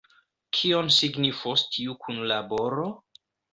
[0.59, 2.91] Kion signifos tiu kunlaboro?